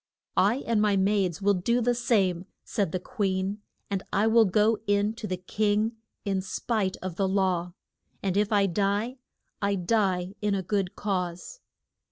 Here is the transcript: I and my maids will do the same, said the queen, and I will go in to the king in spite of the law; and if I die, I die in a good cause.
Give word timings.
I 0.37 0.63
and 0.65 0.81
my 0.81 0.97
maids 0.97 1.43
will 1.43 1.53
do 1.53 1.79
the 1.79 1.93
same, 1.93 2.47
said 2.63 2.91
the 2.91 2.99
queen, 2.99 3.61
and 3.87 4.01
I 4.11 4.25
will 4.25 4.45
go 4.45 4.79
in 4.87 5.13
to 5.13 5.27
the 5.27 5.37
king 5.37 5.91
in 6.25 6.41
spite 6.41 6.97
of 7.03 7.17
the 7.17 7.27
law; 7.27 7.73
and 8.23 8.35
if 8.35 8.51
I 8.51 8.65
die, 8.65 9.19
I 9.61 9.75
die 9.75 10.33
in 10.41 10.55
a 10.55 10.63
good 10.63 10.95
cause. 10.95 11.59